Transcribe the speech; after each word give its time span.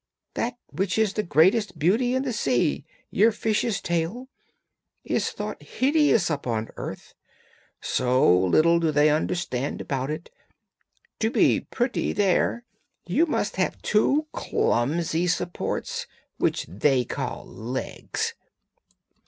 That 0.33 0.57
which 0.71 0.97
is 0.97 1.15
your 1.15 1.27
greatest 1.27 1.77
beauty 1.77 2.15
in 2.15 2.23
the 2.23 2.33
sea, 2.33 2.85
your 3.11 3.31
fish's 3.31 3.79
tail, 3.79 4.29
is 5.03 5.29
thought 5.29 5.61
hideous 5.61 6.31
up 6.31 6.47
on 6.47 6.69
earth, 6.75 7.13
so 7.81 8.35
little 8.35 8.79
do 8.79 8.89
they 8.91 9.11
understand 9.11 9.79
about 9.79 10.09
it; 10.09 10.31
to 11.19 11.29
be 11.29 11.59
pretty 11.61 12.13
there 12.13 12.63
you 13.05 13.27
must 13.27 13.57
have 13.57 13.79
two 13.83 14.25
clumsy 14.33 15.27
supports 15.27 16.07
which 16.39 16.65
they 16.67 17.05
call 17.05 17.45
legs!' 17.45 18.33